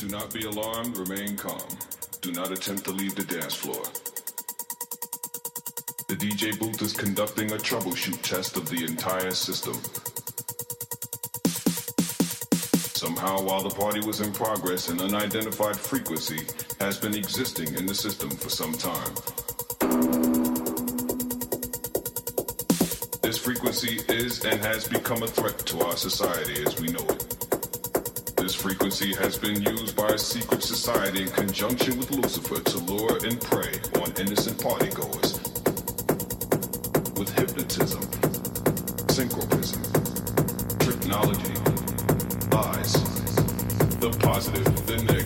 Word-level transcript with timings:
Do 0.00 0.08
not 0.08 0.32
be 0.32 0.46
alarmed, 0.46 0.96
remain 0.96 1.36
calm. 1.36 1.60
Do 2.22 2.32
not 2.32 2.50
attempt 2.50 2.84
to 2.84 2.90
leave 2.90 3.14
the 3.14 3.22
dance 3.22 3.52
floor. 3.52 3.82
The 6.08 6.16
DJ 6.16 6.58
booth 6.58 6.80
is 6.80 6.94
conducting 6.94 7.52
a 7.52 7.56
troubleshoot 7.56 8.22
test 8.22 8.56
of 8.56 8.66
the 8.70 8.82
entire 8.86 9.32
system. 9.32 9.74
Somehow, 12.96 13.42
while 13.42 13.62
the 13.62 13.74
party 13.74 14.00
was 14.00 14.22
in 14.22 14.32
progress, 14.32 14.88
an 14.88 15.02
unidentified 15.02 15.76
frequency 15.76 16.46
has 16.80 16.98
been 16.98 17.14
existing 17.14 17.74
in 17.74 17.84
the 17.84 17.94
system 17.94 18.30
for 18.30 18.48
some 18.48 18.72
time. 18.72 19.14
This 23.20 23.36
frequency 23.36 24.00
is 24.08 24.46
and 24.46 24.62
has 24.62 24.88
become 24.88 25.22
a 25.22 25.28
threat 25.28 25.58
to 25.58 25.80
our 25.80 25.96
society 25.98 26.64
as 26.64 26.80
we 26.80 26.88
know 26.88 27.04
it. 27.04 27.29
Frequency 28.60 29.14
has 29.14 29.38
been 29.38 29.62
used 29.62 29.96
by 29.96 30.08
a 30.08 30.18
secret 30.18 30.62
society 30.62 31.22
in 31.22 31.30
conjunction 31.30 31.96
with 31.98 32.10
Lucifer 32.10 32.60
to 32.60 32.78
lure 32.80 33.16
and 33.24 33.40
prey 33.40 33.72
on 34.02 34.12
innocent 34.20 34.58
partygoers. 34.58 35.40
With 37.18 37.34
hypnotism, 37.38 38.02
synchronism, 39.08 39.82
technology, 40.78 41.54
lies, 42.52 42.92
the 43.98 44.10
positive, 44.20 44.86
the 44.86 44.96
negative, 45.04 45.19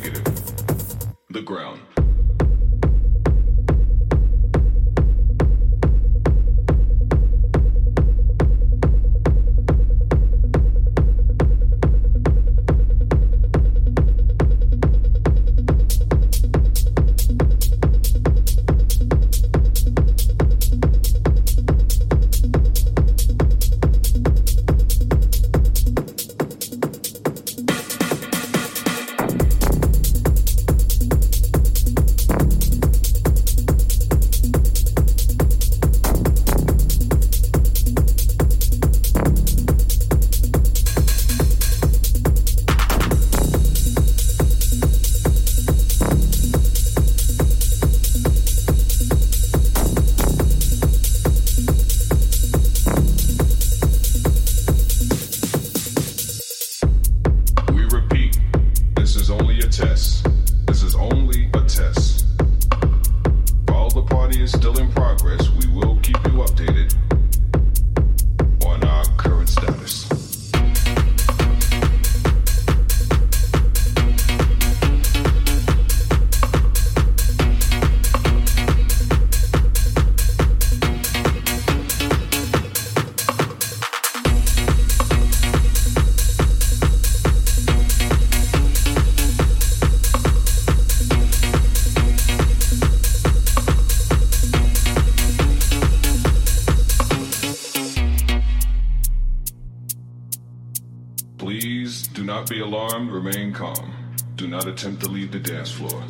attempt 104.75 105.05
to 105.05 105.09
leave 105.09 105.31
the 105.31 105.39
dance 105.39 105.70
floor. 105.70 106.03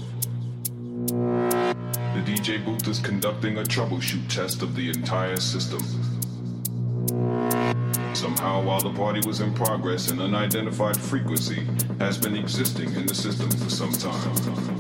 The 2.14 2.22
DJ 2.24 2.64
booth 2.64 2.88
is 2.88 2.98
conducting 2.98 3.58
a 3.58 3.62
troubleshoot 3.62 4.26
test 4.28 4.62
of 4.62 4.74
the 4.74 4.88
entire 4.88 5.36
system. 5.36 5.80
Somehow, 8.14 8.62
while 8.62 8.80
the 8.80 8.94
party 8.94 9.20
was 9.26 9.40
in 9.40 9.52
progress, 9.52 10.10
an 10.10 10.18
unidentified 10.18 10.96
frequency 10.96 11.66
has 11.98 12.16
been 12.16 12.36
existing 12.36 12.90
in 12.94 13.04
the 13.04 13.14
system 13.14 13.50
for 13.50 13.68
some 13.68 13.92
time. 13.92 14.73